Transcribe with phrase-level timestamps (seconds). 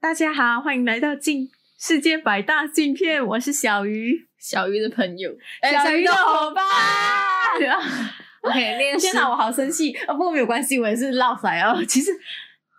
[0.00, 6.64] 大家好，欢迎来到镜世界百大镜片，我是小鱼，小鱼的朋友，哎小鱼的伙伴。
[8.42, 10.14] OK，练习天哪，我好生气啊！
[10.14, 11.84] 不过没有关系，我也是落塞哦。
[11.86, 12.10] 其实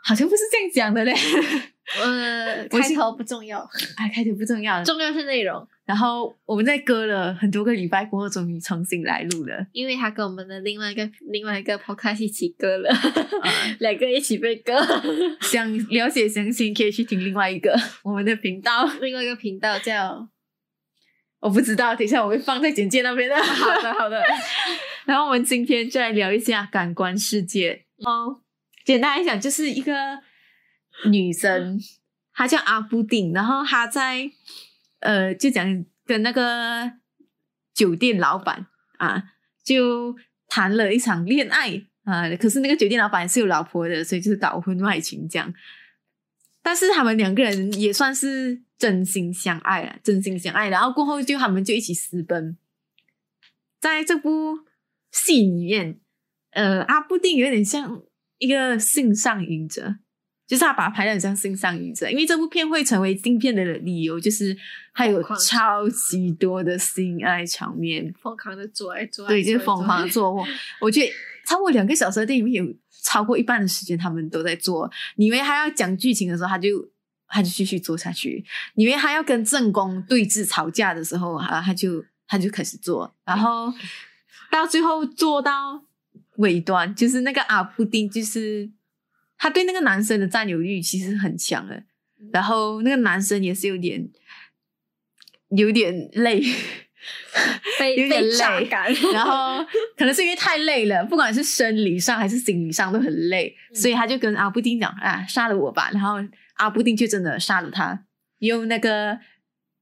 [0.03, 1.15] 好像不是这样讲的嘞。
[1.99, 3.59] 呃，我开头不重要，
[3.97, 4.83] 哎，开头不重要。
[4.83, 9.65] 重要是内容，然后我们在隔了很多个礼拜过后，终于重新来录了。
[9.73, 14.73] 因为他跟我们的另外一个另外一个 podcast 一起割了，嗯 两个一起被割，
[15.41, 18.85] 想了解详情，可以去听另外一个我们的频道。
[19.01, 20.29] 另外一个频道叫
[21.39, 23.35] 我不知道，等一下我会放在简介那边的。
[23.35, 24.23] 好的好 的，
[25.05, 27.85] 然后我们今天就来聊一下感官世界。
[28.05, 28.41] 哦，
[28.85, 29.93] 简单来讲，就是一个
[31.09, 31.79] 女生，
[32.33, 34.29] 她叫阿布丁，然后她在
[34.99, 36.91] 呃，就讲跟那个
[37.73, 39.23] 酒店老板啊，
[39.63, 40.15] 就
[40.47, 42.29] 谈了一场恋爱啊。
[42.35, 45.53] 可是那个酒店老板是有老婆的，所以就是搞婚外情这样。
[46.61, 50.69] 但是他们两个人也算是真心相爱了，真心相爱。
[50.69, 52.55] 然后过后就他们就一起私奔。
[53.79, 54.59] 在这部
[55.11, 55.99] 戏里面，
[56.51, 58.03] 呃，阿布丁有点像
[58.37, 59.95] 一个性上瘾者，
[60.51, 64.53] 就是他把它拍的很像性上瘾者，因为这部片会成为镜片的理由，就是
[64.93, 70.09] 它有超级多的性爱场面，疯狂的做爱做爱，对，就是疯狂的。
[70.09, 70.49] 做爱。
[70.81, 71.09] 我觉得
[71.47, 72.65] 超过两个小时的电影有
[73.01, 74.91] 超过一半的时间他们都在做。
[75.15, 76.85] 你以为他要讲剧情的时候，他就
[77.29, 78.43] 他就继续做下去；
[78.73, 83.73] 你以为他要跟正宫对峙吵架的时候啊，他就他就开始做，然后
[84.51, 85.81] 到最后做到
[86.39, 88.69] 尾端，就是那个阿布丁，就是
[89.41, 91.83] 他对那个男生的占有欲其实很强的，
[92.31, 94.07] 然后那个男生也是有点
[95.57, 96.43] 有点累。
[97.79, 99.65] 被 有点累感，然后
[99.97, 106.17] 可能是因为太累了，不管是生理上还是心理上都很累，嗯所以他就跟阿布丁讲：“啊，杀了我吧！”然后
[106.57, 108.05] 阿布丁就真的杀了他，
[108.37, 109.17] 用那个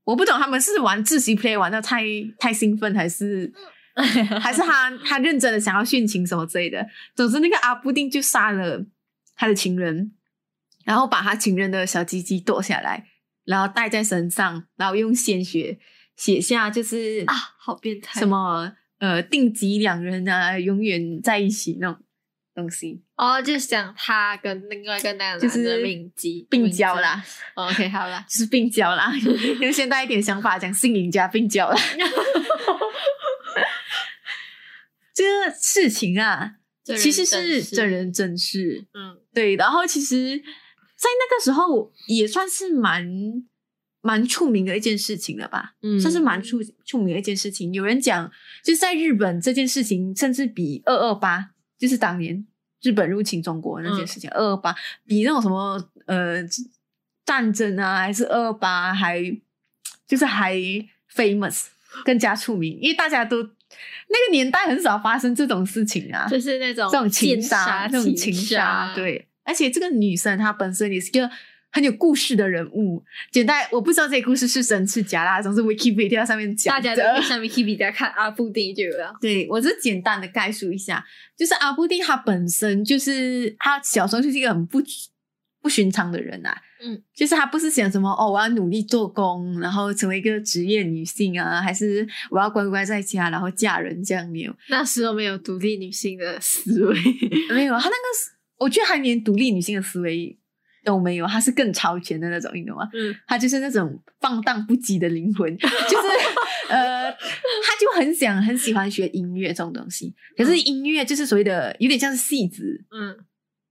[0.05, 2.05] 我不懂他们是玩自习 play 玩到太
[2.39, 3.51] 太兴奋，还是
[4.39, 6.87] 还是他他认真的想要殉情什么之类的。
[7.13, 8.85] 总之，那个阿布丁就杀了
[9.39, 10.11] 他的情人，
[10.83, 13.05] 然后把他情人的小鸡鸡剁下来，
[13.45, 15.79] 然后戴在身上，然后用鲜血
[16.17, 18.19] 写下就是啊，好变态！
[18.19, 22.03] 什么呃定级两人啊，永远在一起那种
[22.53, 27.23] 东西，哦，就想他跟另外一个男人就是男的命基病娇啦，
[27.55, 29.13] 哦 OK，好啦， 就是病交啦，
[29.61, 31.77] 用现代一点想法讲，性瘾加病交啦。
[35.13, 39.55] 这个事情啊，其实是真人真事，嗯对。
[39.55, 43.07] 然后其实，在那个时候也算是蛮
[44.01, 45.75] 蛮出名的一件事情了吧。
[45.81, 47.73] 嗯算是蛮出出名的一件事情。
[47.73, 48.31] 有人讲，
[48.63, 52.45] 就是在日本这件事情，甚至比二二八，就是当年
[52.81, 54.73] 日本入侵中国那件事情，二二八
[55.05, 56.43] 比那种什么呃
[57.25, 59.21] 战争啊，还是二二八还
[60.07, 60.55] 就是还
[61.13, 61.65] famous
[62.03, 63.43] 更加出名，因为大家都
[64.07, 69.27] 那个年代很少发生这种事情啊，就是那种这种情杀，这种情杀，对。
[69.43, 71.29] 而且这个女生她本身也是一个
[71.71, 73.03] 很有故事的人物。
[73.31, 76.89] 简单，我不知道这个故事是真是假啦，总是 Wikipedia 上面讲的。
[76.89, 79.15] 大家都上 Wikipedia 看阿布丁就有了。
[79.19, 81.03] 对我是简单的概述一下，
[81.35, 84.79] 就是阿布丁他本身就是他小时候就是一个很不
[85.61, 96.95] 不寻常的人啊，嗯，就是他不是想什么哦，我要努力做工，然后成为一个职业女性啊，还是我要乖乖在家然后嫁人这样没有，那时候没有独立女性的思维，
[97.53, 97.97] 没有，他那个
[98.59, 100.37] 我觉得还连独立女性的思维
[100.83, 102.87] 都没有，他是更超前的那种，你懂吗？
[102.93, 106.07] 嗯，他就是那种放荡不羁的灵魂， 就是
[106.69, 110.15] 呃，他就很想很喜欢学音乐这种东西。
[110.37, 113.17] 可是音乐就是所谓的有点像是戏子嗯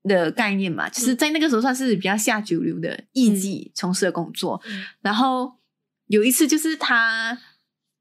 [0.04, 4.60] 的概念嘛，就是在那个时候算是比较下九流的艺妓从事的工作。
[4.66, 4.84] 嗯。
[5.00, 5.56] 然后
[6.06, 7.38] 有一次就是他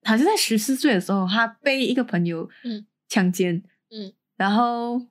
[0.03, 2.85] 好像在十四岁的时候，他被一个朋友嗯。
[3.09, 5.01] 强奸，嗯，然后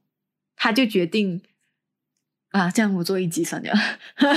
[0.55, 1.41] 他就决定
[2.51, 3.73] 啊，这样我做艺妓算了，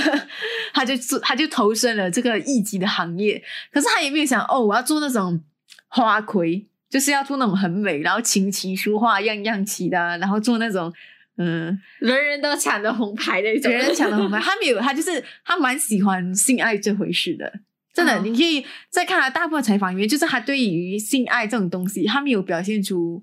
[0.72, 3.44] 他就做他就投身了这个艺妓的行业。
[3.70, 5.44] 可是他也没有想哦，我要做那种
[5.88, 10.90] 花魁，就是要做那种很美，然后琴棋书画样样齐的啊、然后做那种
[11.42, 17.50] 嗯，人人都抢着红牌的一种，人人抢着红牌，他没有，他就是他蛮喜欢性爱这回事的。
[17.94, 23.22] 真的，哦你可以再看他大部分采访里面，就是他对于性爱这种东西，他没有表现出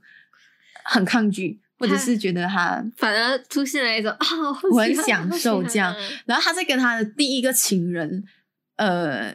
[0.84, 4.28] 很抗拒，或者是觉得他反而出现了一种啊，
[4.64, 5.96] 我我很享受这样。
[6.25, 8.24] 然后他在跟他的第一个情人，
[8.78, 9.31] 呃，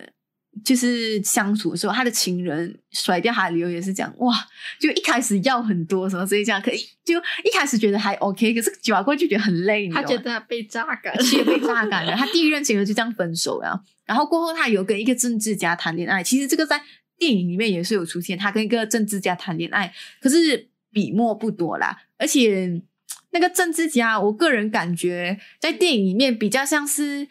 [0.65, 4.35] 就是相处的时候，他的情人甩掉他的理由也是讲哇，
[4.79, 12.15] 就一开始要很多什么，所以这样可以就一开始觉得还 OK，可是久了过后就觉得很累，你他觉得他被榨干，其实被榨干了。
[12.15, 16.81] 他第一任情人就这样分手了，然后过后他有跟一个政治家谈恋爱，其实这个在
[17.19, 22.83] 电影里面也是有出现，他跟一个政治家谈恋爱，可是笔墨不多啦，而且
[23.31, 27.29] 那个政治家，我个人感觉在电影里面比较像是。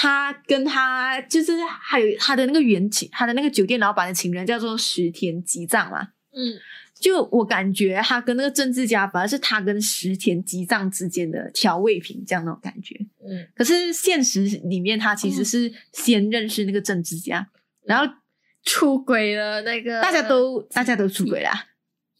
[0.00, 1.50] 他跟他就是
[1.80, 6.54] 还有他的那个原情，他的那个酒店老板的情人叫做石田吉藏嘛，嗯，
[6.94, 12.94] 就我感觉他跟那个政治家反而是他跟石田吉藏之间的调味品这样那种感觉。
[13.28, 17.48] 嗯，可是现实里面他其实是先认识那个政治家，
[17.84, 18.14] 然后
[18.62, 21.66] 出轨了那个，大家都大家都出轨啦。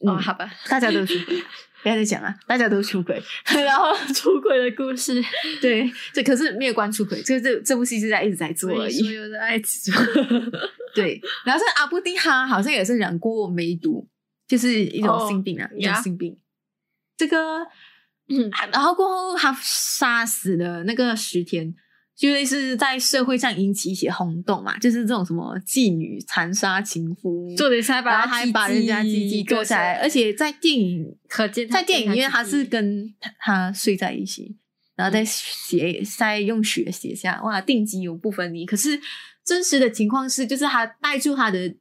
[0.00, 1.40] 哦，嗯好吧，大家都出轨，
[1.88, 3.18] 不要再讲啊，大家都出轨，
[3.64, 5.24] 然后出轨的故事，
[5.58, 8.92] 对，这可是没有关出轨，这这这部戏是在一直在做而已。
[8.92, 9.10] 所。
[9.10, 9.94] 有的爱情，
[10.94, 14.06] 对，然后是阿布丁哈好像也是染过梅毒，
[14.46, 16.36] 就是一种哦性病啊，一种呀性病。
[17.16, 17.66] 这个，
[18.28, 18.50] 嗯。
[18.50, 21.74] 啊然后过后他杀死了那个石田，
[22.18, 34.56] 就类似在社会上引起一些轰动嘛，就是这种什么妓女残杀情夫，做点是还把他还把人家鸡鸡割下来，而且在电影可见在电影里面他是跟跟他他睡在一起，
[34.96, 38.66] 然后再写再用血写下哇定机永不分离。
[38.66, 39.00] 可是
[39.44, 41.72] 真实的情况是，就是他带住他的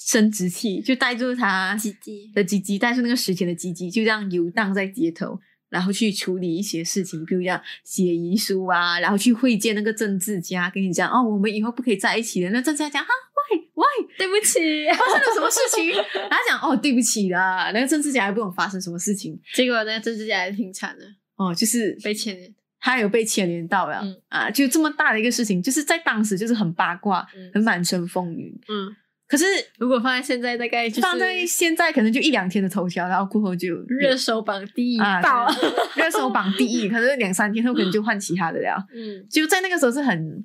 [0.00, 5.38] 生殖器，就带住他鸡鸡，的鸡鸡，带住那个时间的鸡鸡，就这样游荡在街头。
[5.70, 12.50] 然后去处理一些事情，比如讲写遗书啊，然后去会见那个政治家，跟你讲哦，我们以后不可以在一起了。
[12.50, 14.58] 那政治家讲啊，why why 对不起，
[14.90, 15.92] 发生了什么事情？
[15.94, 21.04] 然后他讲哦，对不起啦，那个政治家还不懂发生什么事情结果那个政治家还挺惨的，
[21.36, 28.60] 哦，就是被牵连，他有被牵连到了、嗯啊，就这么大的一个事情，就是在当时就是很八卦，嗯很满城风雨。
[28.68, 28.94] 嗯，
[29.30, 29.44] 可是
[29.78, 38.84] 如果放在现在，大概就是放在现在可能就一两天的头条，然后过后就热搜榜第一啊爆，对热搜榜第一， 可是两三天后可能就换其他的了。
[38.92, 40.44] 嗯，就在那个时候是很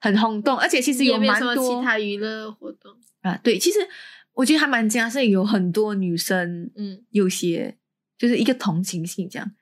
[0.00, 2.90] 很轰动，而且其实也没有什么蛮多其他娱乐活动，
[3.20, 3.78] 啊，对，其实
[4.32, 7.04] 我觉得还蛮加深，有很多女生嗯。
[7.10, 7.76] 有些
[8.16, 9.52] 就是一个同情心这样，嗯，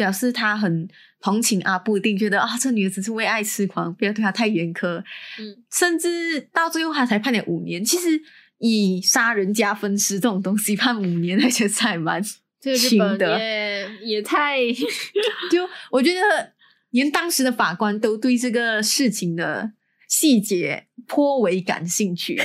[0.00, 0.88] 表示他很
[1.20, 4.96] 同情阿布丁，觉得啊这女的只是为爱痴狂，不要对她太严苛，
[5.38, 7.84] 嗯，甚至到最后他才判了五年。
[7.84, 8.18] 其实
[8.56, 13.38] 以杀人加分尸这种东西判五年，那觉得还蛮轻的。
[13.38, 14.58] 也也太，
[15.52, 16.52] 就我觉得
[16.92, 19.72] 连当时的法官都对这个事情的
[20.08, 22.40] 细节颇为感兴趣，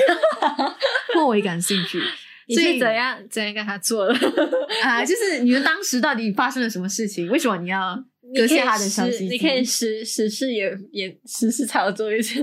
[1.13, 2.01] 颇为感兴趣。
[2.47, 4.15] 你所以是怎样怎样跟他做了？
[4.83, 7.29] 啊，就是你们当时到底发生了什么事情？
[7.29, 7.95] 为什么你要
[8.35, 9.29] 割下他的小实鸡鸡？
[9.29, 12.39] 你可以实实事也也实事操作一下。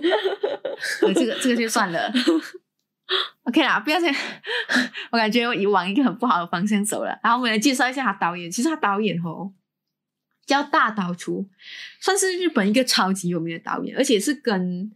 [1.02, 2.12] 呃这个这个就算了。
[3.44, 4.14] OK 啦，不要这样，
[5.10, 7.18] 我感觉我往一个很不好的方向走了。
[7.22, 9.52] 然后我们来介绍一下他导演，其实他导演哦
[10.46, 11.48] 叫大岛厨，
[12.00, 14.90] 算是日本一个超级有名的导演，而且是跟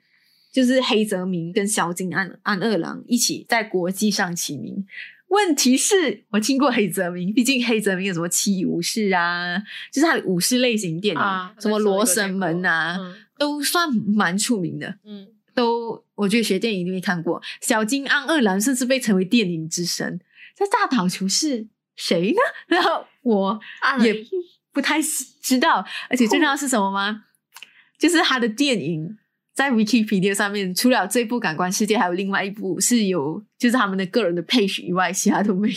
[0.57, 4.87] 就是黑泽明跟小津安安二郎一起在国际上起名。
[5.29, 9.59] 问题是我听过黑泽明，毕竟黑泽明有什么七武士啊，
[9.93, 14.97] 就是他的武士类型电影，啊什么罗生门啊，嗯都算蛮出名的。
[15.05, 17.43] 嗯，都我觉得学电影一定会看过。
[17.61, 20.19] 小金安二郎甚至被称为电影之神。
[20.57, 21.67] 这大岛球是
[21.97, 22.41] 谁呢？
[22.69, 24.25] 然后我啊也
[24.73, 27.25] 不太知道，而且最重要是什么吗？
[28.01, 29.19] 就是他的电影
[29.57, 35.75] 在 Wikipedia 上面，除了这部《感官世界》，还有另外一部是有就是他们的个人的配曲以外，其他都没有。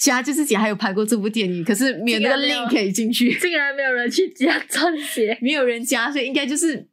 [0.00, 6.88] 其他就自己还有拍过这部电影，可是没有那个 link 可以进去，竟然没有人去加撰写，没有人加，所以应该就是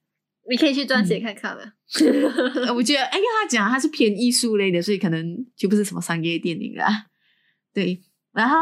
[0.48, 1.74] 你可以去撰写看看了。
[2.66, 7.08] 呃我觉得，哎，因为他讲他是偏艺术类的，所以可能就不是什么商业电影啦。
[7.74, 8.00] 对，
[8.32, 8.56] 然后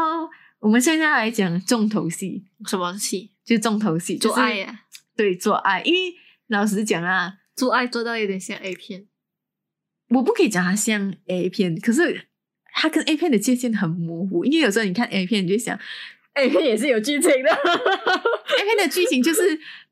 [0.60, 3.32] 我们现在来讲重头戏，什么戏？
[3.44, 4.80] 就重头戏，做爱呀、
[5.14, 5.82] 对，做爱。
[5.82, 6.14] 因为
[6.48, 9.06] 老实讲啊，做爱做到有点像 A 片。
[10.08, 12.28] 我不可以讲它像 A 片，可是
[12.72, 14.46] 它跟 A 片的界限很模糊。
[14.46, 15.78] 因为有时候你看 A 片，你就想
[16.34, 17.50] A 片也是有剧情的。
[17.50, 19.40] A 片的剧情就是，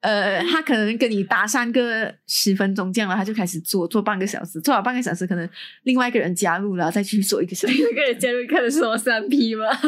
[0.01, 5.49] 呃，他可能跟你搭讪个十分钟这样了，他就开始做做半个小时，做好半个小时，可能
[5.83, 7.75] 另外一个人加入了，再继续做一个小时。
[7.75, 9.65] 一个人加入看的是我三 P 吗？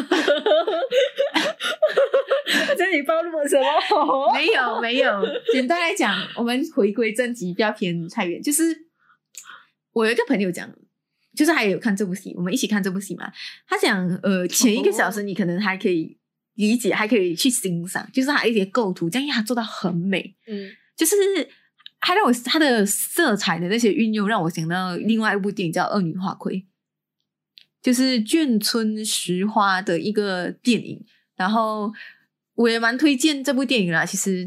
[2.77, 4.35] 这里暴露了什么？
[4.35, 8.43] 没有没有，简单来讲，我们回归正题，不要偏太远。
[8.43, 8.77] 就是
[9.93, 10.69] 我有一个朋友讲，
[11.37, 13.31] 就是还有看这部戏，我们一起看这部戏嘛。
[13.69, 16.17] 他讲，呃，前一个小时你可能还可以
[16.61, 21.17] 理解，还可以去欣赏，就是他一些构图，这样因为他做到很美，嗯就是
[21.99, 26.55] 还让我它的色彩的那些运用，让我想到另外一部电影叫《恶女花魁》，
[27.83, 31.05] 就是眷村石花的一个电影。
[31.37, 31.91] 然后
[32.55, 34.05] 我也蛮推荐这部电影啦。
[34.05, 34.47] 其实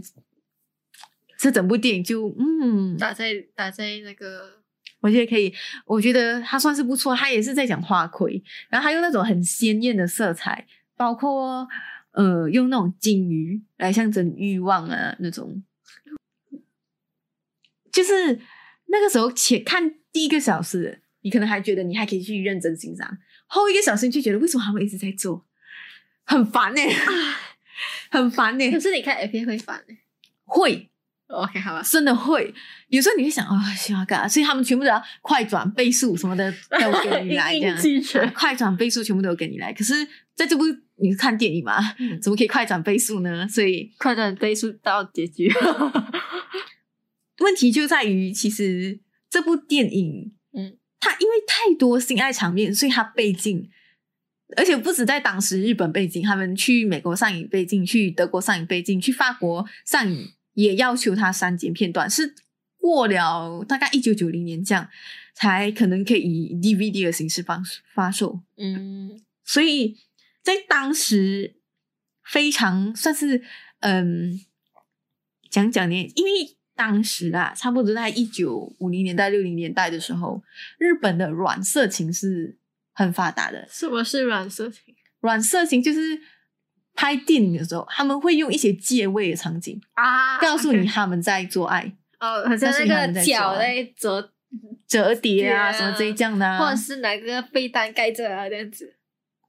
[1.39, 4.61] 这整部电影就嗯，打在打在那个
[4.99, 5.53] 我觉得可以，
[5.85, 7.15] 我觉得它算是不错。
[7.15, 11.67] 它也是在讲花魁，然后它用那种很鲜艳的色彩，包括
[12.13, 15.63] 呃用那种金鱼来象征欲望啊那种。
[17.91, 18.39] 就是
[18.87, 25.45] 那个时候，且看第一个小时，你可能还觉得你还可以去认真欣赏，后一个小时你就觉得为什么他们一直在做，
[26.25, 26.81] 很烦呢、
[28.09, 29.97] 很烦呢、可是你看 A 片会烦欸
[30.43, 30.89] 会
[31.27, 32.51] OK 好吧，真的会，
[32.87, 37.67] 有时候你会想啊，喜欢干，所以他们全部都要快转倍速什么的都给你来 这
[38.19, 39.71] 样，快转倍速全部都给你来。
[39.71, 39.93] 可是
[40.35, 40.63] 在这部
[40.95, 43.47] 你是看电影嘛，嗯怎么可以快转倍速呢？
[43.47, 45.51] 所以快转倍速到结局。
[47.39, 48.99] 问题就在于，其实
[49.29, 53.69] 这部电影，嗯，它因为太多性爱场面，所以它被禁，
[54.55, 62.35] 而且不止在当时日本被禁，他们去美国上映被禁，去德国上映被禁，去法国上映也要求它删减片段，是
[62.77, 64.87] 过了大概一九九零年这样，
[65.33, 67.61] 才可能可以以 DVD 的形式发
[67.93, 68.39] 发售。
[68.57, 69.97] 嗯，所以
[70.43, 71.55] 在当时
[72.23, 73.41] 非常算是
[73.79, 74.39] 嗯
[75.49, 76.31] 讲讲呢，因为
[76.75, 80.43] 当时啊，差不多在一九五零年代、六零年代的时候，
[80.77, 82.57] 日本的软色情是
[82.93, 83.67] 很发达的。
[83.69, 84.95] 什么是软色情？
[85.21, 86.19] 软色情就是
[86.93, 94.33] 拍电影的时候，他们会用一些借位的场景，啊告诉你他们在做爱、哦，好像那个脚在折，
[94.87, 98.95] 折叠啊什么这一样的、啊，或者是拿个被单盖着啊这样子。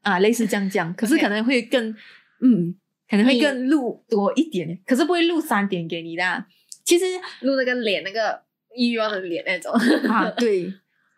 [0.04, 1.90] 啊，类似这样讲，可是可能会更，
[2.40, 2.75] 嗯，
[3.11, 6.46] 可能会更录多一点，可是不会录三点给你的啊。
[6.84, 7.04] 其实
[7.40, 8.40] 录那个脸，那个
[8.76, 9.73] 欲望的脸那种。
[10.08, 10.73] 啊，对，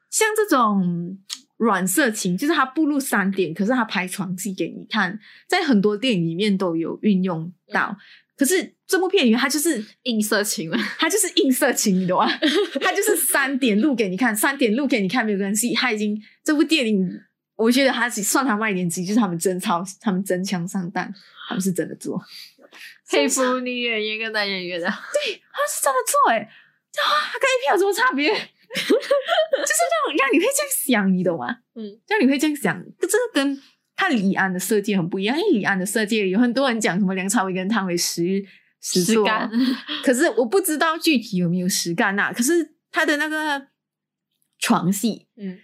[0.08, 1.18] 像这种
[1.58, 7.96] 软色情，就是他不录三点，可是他拍床戏给你看，在很多电影里面都有运用到。
[8.36, 12.30] 可是这部片里面，它就是硬色情了，它就是硬色情，你懂吗？
[12.82, 15.72] 它就是三点录给你看，三点录给你看没有关系。
[15.72, 17.08] 它已经这部电影，
[17.56, 21.12] 我觉得他是算他卖点之一，就是他们真操，他们真枪上弹，
[21.48, 22.22] 他们是真的做，
[23.10, 24.90] 佩服女演员跟男演员啊。
[24.90, 26.50] 他是真的做哎、欸，
[26.92, 28.28] 这啊跟 A 片有什么差别？
[28.30, 31.58] 就是让让你会这样想，你懂吗？
[31.74, 33.62] 嗯，让你会这样想，这个跟
[33.96, 35.38] 看李安的设计很不一样。
[35.38, 38.44] 因为李安的设计有很多人讲什么梁朝伟跟汤唯实
[38.82, 39.26] 实做。
[40.04, 43.68] 可是我不知道具体有没有实干呐、可是他的那个
[44.58, 45.58] 床戏，嗯，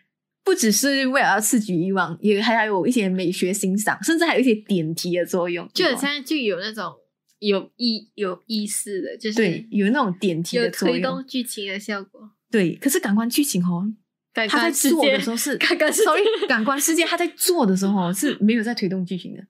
[0.45, 6.93] 不只是为了要刺激欲望，也还有一些美学欣赏，甚至还有一些点题的作用，就很像就有那种
[7.39, 10.99] 有意有意思的，就是对，有那种点题的作用。
[10.99, 12.31] 推动剧情的效果。
[12.51, 13.87] 对，可是感官剧情哦，
[14.35, 19.47] 感他在做的时候是 感官世界 sorry，感官世界他在做的时候哦是没有在推动剧情的，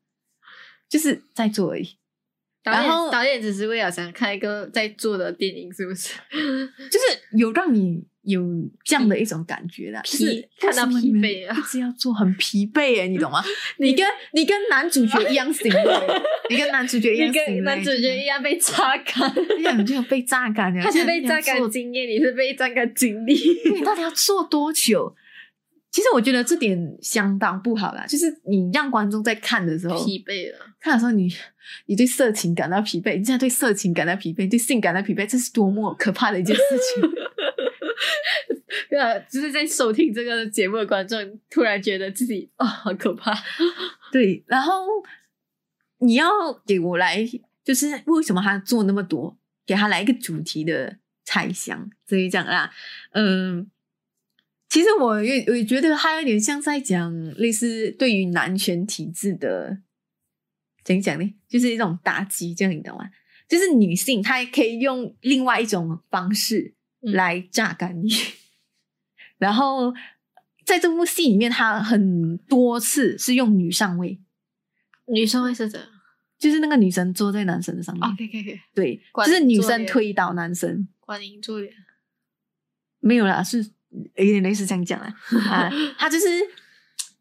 [0.88, 1.88] 就是在做而已。
[2.62, 6.14] 导演然后导演只是为了想看一个在做的电影，是不是？
[6.90, 8.40] 就是有让你有
[8.84, 13.42] 这样的一种感觉啦，疲就是看到疲惫啊一直要做很疲惫哎，你懂吗？
[13.78, 23.34] 你跟你跟男主角一样行为，你跟男主角一样你行为，跟男主角一样被榨干， 一样，你就被榨干了，他是被榨干经验，你是被榨干经历。
[23.74, 25.12] 你到底要做多久？
[25.92, 31.30] 其实我觉得这点相当不好啦，就是你让观众在看的时候，疲惫了，看的时候你
[31.84, 36.62] 你对色情感到疲惫，你现在对色情感到疲惫，对性感到疲惫，这是多么可怕的一件事
[36.96, 37.10] 情！
[38.88, 43.30] 对啊，就是在收听这个节目的观众突然觉得自己啊、好可怕。
[44.10, 44.86] 对，然后
[45.98, 46.26] 你要
[46.66, 47.22] 给我来，
[47.62, 52.72] 就是为什么他做那么多，给他来一个主题的猜想，所以讲啦，
[53.12, 53.70] 嗯。
[54.72, 59.76] 其实我也我也觉得他有点像在讲类似对于男权体制的
[60.82, 61.34] 怎么讲呢？
[61.46, 63.04] 就是一种打击，这样你懂吗？
[63.46, 68.08] 就是女性她可以用另外一种方式嗯来榨干你，
[69.36, 69.92] 然后
[70.64, 74.18] 在这部戏里面，他很多次是用女上位，
[75.04, 75.86] 女生位是这样
[76.38, 81.74] 就是那个女生坐在男生的上面，？OK OK OK，对，就是女生推倒男生，观音助脸。
[83.00, 83.70] 没有啦，是
[84.16, 85.14] 有点类似这样讲啦。
[85.50, 86.26] 啊， 他就是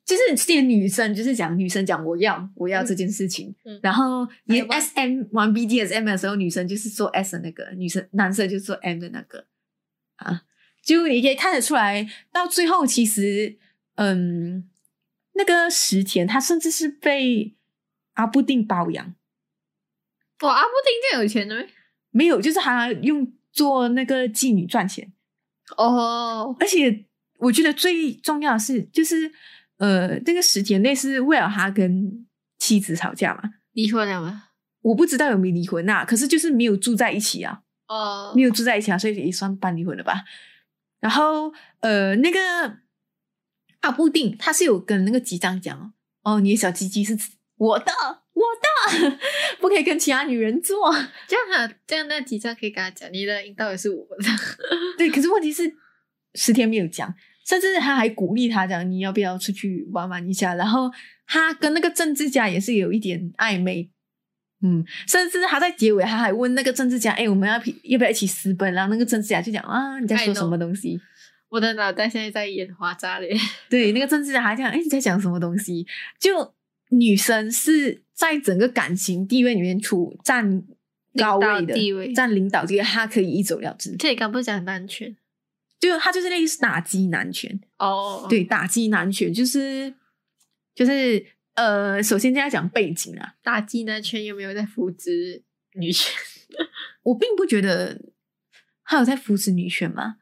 [0.05, 9.45] 就是这些女生就是讲女生讲我要我要这件事情，嗯然后你还有吗 S M 玩 B D S M 的时候，女生就是做 S 的那个，女生男生就是做 M 的那个
[10.17, 10.43] 啊，
[10.83, 13.57] 就你可以看得出来，到最后其实
[13.95, 14.69] 嗯，
[15.33, 17.55] 那个石田他甚至是被
[18.13, 19.15] 阿布丁包养。
[20.41, 21.67] 哇，阿布丁这样有钱的没？
[22.11, 25.13] 没有，就是他用做那个妓女赚钱，
[25.77, 27.05] 哦，而且
[27.39, 29.31] 我觉得最重要的是，就是
[29.77, 32.25] 呃，那个时间内是为了他跟
[32.59, 33.41] 妻子吵架嘛，
[33.73, 34.49] 离婚了吗？
[34.81, 40.23] 我不知道有没有离婚啊，可是就是没有住在一起啊，哦，没有住在一起啊，所以也算半离婚了吧。
[40.99, 42.77] 然后呃，那个
[43.81, 47.17] 阿布定他是有跟那个机长讲哦，哦，你的小鸡鸡是
[47.57, 47.91] 我的，
[48.41, 49.17] 我的，
[49.61, 50.91] 不可以跟其他女人做。
[51.27, 54.25] 这样啊，这样那几张可以跟他讲，你的阴道也是我的。
[54.97, 55.71] 对，可是问题是
[56.33, 57.13] 十天没有讲，
[57.45, 60.55] 甚至他还鼓励他讲你要不要出去玩玩一下。
[60.55, 60.89] 然后
[61.27, 63.89] 他跟那个政治家也是有一点暧昧，
[64.63, 68.73] 嗯，甚至他在结尾他还问那个政治家，哎，我们要要不要一起私奔？
[68.73, 70.99] 然后那个政治家就讲啊，你在说什么东西？
[71.49, 73.37] 我的脑袋现在在演花渣嘞。
[73.69, 75.85] 对，那个政治家还讲，哎，你在讲什么东西？
[76.17, 76.53] 就
[76.91, 80.63] 女生是在整个感情地位里面处占
[81.17, 82.13] 高位的地位。
[82.13, 83.95] 占领导地位，她可以一走了之。
[83.97, 85.17] 这里刚不是讲男权？
[85.79, 89.91] 就他就是类似打击男权，哦，对，打击男权就是
[90.75, 95.41] 就是呃，首先现在讲背景啊，打击男权有没有在扶植
[95.73, 96.13] 女权？
[97.01, 97.99] 我并不觉得
[98.83, 100.17] 他有在扶持女权嘛，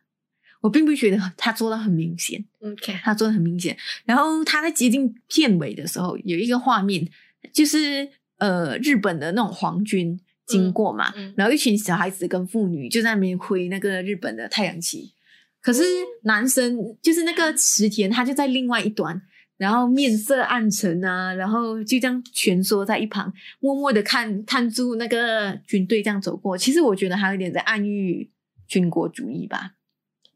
[0.62, 3.76] 我并不觉得他做到很明显，OK，他做的很明显。
[4.06, 7.08] 然后他在接近片尾的时候，有一个画面，
[7.54, 15.14] 就是呃日本的那种皇军经过嘛，嗯嗯然后一群小孩子跟妇女就在那边挥那个日本的太阳旗，
[15.62, 15.84] 可是
[16.24, 19.22] 男生就是那个池田，他就在另外一端。
[19.58, 26.58] 然后面色暗沉啊，然后就这样蜷缩在一旁，默默的看看住那个军队这样走过。
[26.58, 28.32] 其实我觉得还有点在暗喻
[28.70, 29.74] 军国主义吧，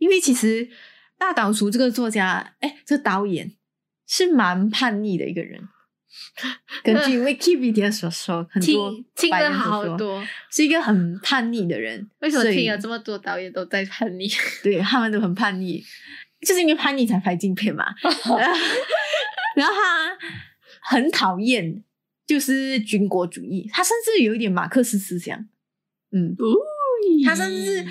[0.04, 0.68] 因为其实
[1.18, 3.54] 大岛渚这个作家，哎，这个导演
[4.06, 5.70] 是蛮叛逆的一个人。
[6.84, 12.10] 根据 Wikipedia 所说，很多听听了好多，是一个很叛逆的人。
[12.20, 14.28] 为什么听了这么多导演都在叛逆？
[14.62, 15.82] 对他们都很叛逆，
[16.46, 17.86] 就是因为叛逆才拍镜片嘛。
[19.56, 20.18] 然后他
[20.82, 21.82] 很讨厌
[22.28, 25.40] 就是军国主义，他甚至有一点马克思思想。
[26.12, 26.36] 嗯，
[27.26, 27.86] 他甚至是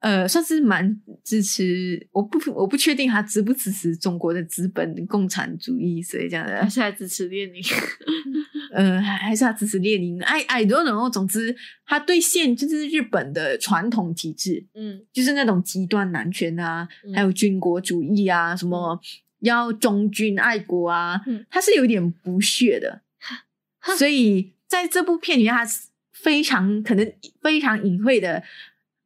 [0.00, 7.62] 呃，算是蛮支持，我不我不确定他支不支持中国的资本共产主义，所以这样的还是还支持列宁？
[8.72, 10.22] 呃，还还是他支持列宁。
[10.22, 19.00] I I don't know，总之他对现就是日本的传统体制，嗯就是那种极端男权啊，嗯还有军国主义啊，什么
[19.40, 23.02] 要忠君爱国啊，嗯他是有点不屑的。
[23.96, 28.42] 所以在这部片里面，他是非常可能非常隐晦的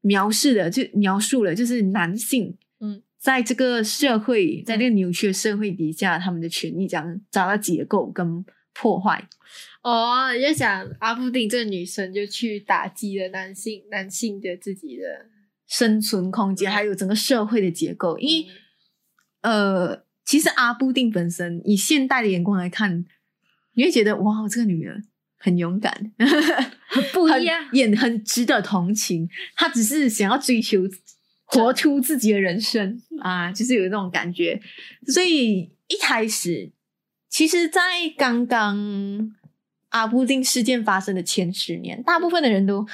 [0.03, 9.27] 描述的，就描述了就是男性，嗯，在这个社会，在这个扭曲的社会底下，他们的权利这样遭到解构跟破坏。
[9.83, 15.27] 哦，就想阿布丁这个女生就去打击了男性男性的自己的，
[15.67, 18.19] 生存空间，还有整个社会的结构。
[18.19, 18.53] 因为、
[19.41, 23.05] 嗯呃，其实阿布定本身以现代的眼光来看，
[23.75, 25.05] 你会觉得哇，这个女人
[25.43, 25.93] 很勇敢，
[26.87, 27.69] 很 不很一样。
[27.73, 29.29] 也很值得同情。
[29.57, 30.81] 他只是想要追求
[31.45, 34.61] 活出自己的人生啊，就是有那种感觉。
[35.13, 36.71] 所以一开始，
[37.29, 37.81] 其实，在
[38.17, 39.35] 刚刚
[39.89, 42.87] 阿布丁事件发生的前十年，大部分的人都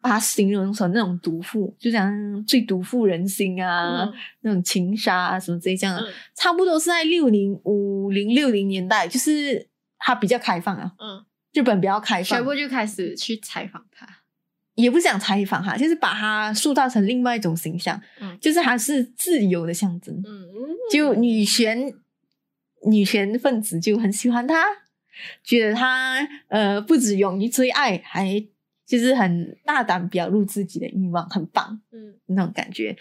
[0.00, 2.10] 把它形容成那种毒妇，就讲
[2.44, 11.24] 最毒妇人心啊，嗯那种情杀啊什么这些这样的，嗯差不多是在六零五零六零年代，就是他比较开放啊，嗯，
[11.56, 14.06] 日本比较开放全，部就开始去采访他。
[14.74, 20.46] 也不是讲采访哈，就是把他塑造成另外一种形象，嗯就是他是自由的象征，嗯，
[20.92, 21.94] 就女权
[22.86, 24.62] 女权分子就很喜欢他，
[25.42, 28.46] 觉得他呃不止勇于追爱，还
[28.84, 32.98] 就是很大胆表露自己的欲望，很棒嗯那种感觉。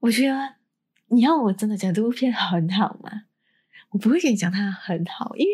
[0.00, 0.54] 我觉得
[1.10, 3.22] 你要我真的讲这部片很好吗？
[3.90, 5.52] 我不会跟你讲它很好，因为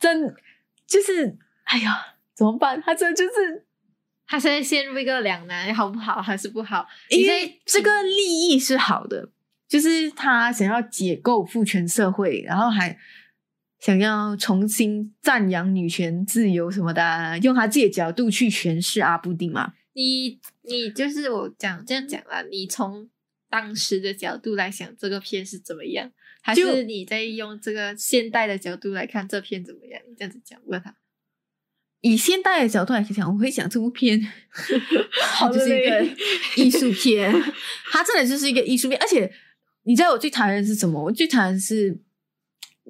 [0.00, 0.34] 真
[0.86, 2.82] 就是哎呀怎么办？
[2.84, 3.66] 他真的就是
[4.26, 6.86] 他现在陷入一个两难，好不好还是不好？
[7.10, 9.30] 因为这个利益是好的，
[9.68, 12.98] 就是他想要解构父权社会，然后还
[13.78, 19.74] 想要重新赞扬女权自由什么的啊，用他自己的角度去诠释阿布丁嘛。
[19.92, 23.10] 你你就是我讲这样讲啦，你从
[23.50, 26.10] 当时的角度来想这个片是怎么样，
[26.40, 30.00] 还是你在用这个现代的角度来看这片怎么样？
[30.08, 30.96] 你这样子讲问他，
[32.00, 34.20] 以现代的角度来讲，我会想这部片，
[35.20, 36.06] 它好就是一个
[36.56, 37.30] 艺术片，
[37.90, 38.98] 它真的就是一个艺术片。
[39.00, 39.30] 而且，
[39.84, 41.04] 你知道我最讨厌的是什么？
[41.04, 42.00] 我最讨厌的是，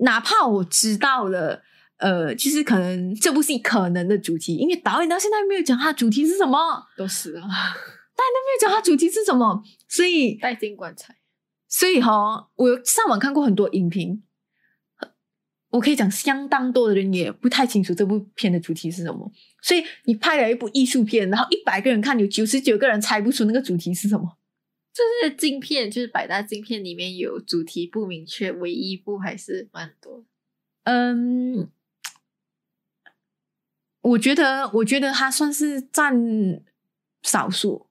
[0.03, 1.63] 哪怕我知道了，
[1.99, 11.17] 呃，就是可能这部戏可能的主题，因为导演到现在没有讲他主题是什么，都是啊，没有讲他主题是什么，所以带进棺材。
[11.71, 14.23] 所以哈，我上网看过很多影评，
[15.71, 19.33] 我可以讲相当多的人也不太清楚这部片的主题是什么。
[19.63, 24.37] 所以你拍了一部艺术片，然后一百个人看，有九十九个人猜不出那个主题是什么。
[24.93, 30.25] 就是镜片，就是百大镜片里面有主题不明确，唯一一部还是蛮多。
[30.83, 31.71] 嗯，
[34.01, 36.61] 我觉得，我觉得它算是占
[37.23, 37.87] 少数，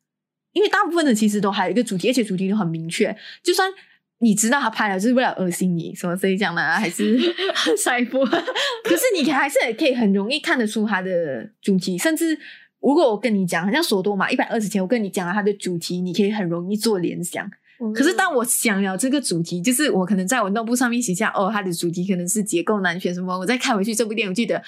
[0.53, 3.15] 因为大部分的其实都还有一个主题，而且主题都很明确。
[3.43, 3.71] 就算
[4.19, 7.17] 你知道他拍了就是为了恶心你，什么这一讲的，还是
[7.77, 8.25] 下一部，
[8.83, 12.37] 可是你还是可以很容易看得出他的主题，甚至
[12.81, 17.49] 如果我跟你讲，好像索多玛一百二十天，我跟你讲了它的主题，你可以很容易做联想。
[17.95, 24.61] 可是当我想了这个主题，就是我可能在我 notebook 上面写下，哦，它的主题可能是结构难选什么，我再看回去这部电影，我记得，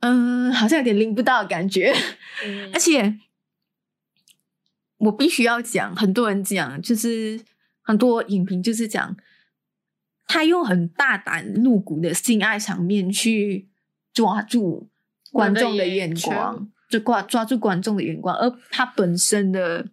[0.00, 1.94] 嗯，好像有点拎不到的感觉，
[2.46, 3.14] 嗯而且
[5.00, 7.40] 我必须要讲，很多人讲，就是
[7.82, 9.16] 很多影评就是讲，
[10.26, 13.68] 他用很大胆露骨的性爱场面去
[14.12, 14.88] 抓住
[15.32, 19.88] 观众的眼光，就抓抓住观众的眼光，而他本身的，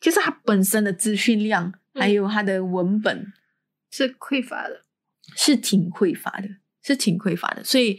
[0.00, 3.32] 就是他本身的资讯量，还有他的文本
[3.90, 4.82] 是匮乏的。
[5.34, 6.48] 是挺匮乏的，
[6.84, 7.98] 是挺匮乏的，所以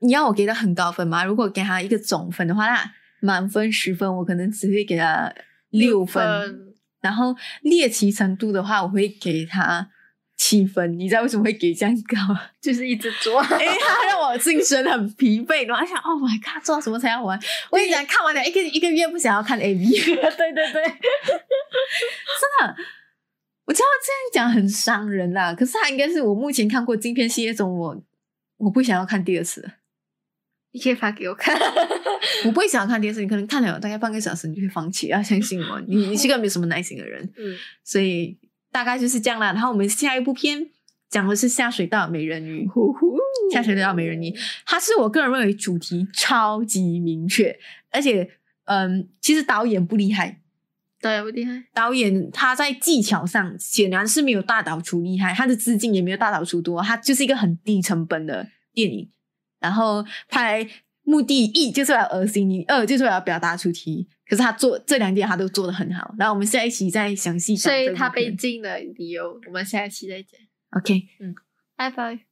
[0.00, 1.22] 你要我给他很高分吗？
[1.24, 5.32] 如果给他一个总分的话，那满分十分，我可能只会给他
[5.70, 6.22] 六分。
[6.22, 9.88] 分然后猎奇程度的话，我会给他
[10.36, 10.98] 七分。
[10.98, 12.36] 你知道为什么会给这样高？
[12.60, 17.38] 就是一直做，因为他让我精神很疲惫，然后想，Oh my god，做什么才要玩？
[17.70, 20.82] 我跟你讲，看完了一个一个月不想要看 A V， 对对对， 真
[22.60, 22.76] 的。
[23.64, 28.02] 我知道这样讲很伤人啦，可是他应该是我目前看过镜片系列中我
[28.58, 29.70] 我不想要看第二次的。
[30.72, 31.56] 你可以发给我看。
[32.44, 35.08] 我不会想要看电视，你可能看了大概半个小时，你就会放弃。
[35.08, 38.36] 要相信我，你你是个没有什么耐心的人， 嗯，所以
[38.70, 39.52] 大概就是这样啦。
[39.52, 40.68] 然后我们下一部片
[41.10, 43.16] 讲的是下水道美人鱼，呼呼，
[43.52, 47.58] 下水道美人鱼，它是我个人认为主题超级明确，
[47.90, 48.30] 而且
[48.64, 50.40] 嗯，其实导演不厉害，
[51.00, 59.10] 导演不厉害，导演他在技巧上显然是没有大导出厉害，他的资金也没有大导出多，他就是一个很低成本的电影，
[59.62, 60.66] 然后拍
[61.04, 64.08] 目的一就是为了恶心你，二就是为了表达出题。
[64.26, 67.94] 可是他做这两点他都做得很好，然后我们下一期再详细讲所以。
[67.94, 70.40] 他被禁的理由，我们下一期再讲。
[70.76, 71.34] OK 嗯。
[71.76, 72.31] 拜拜。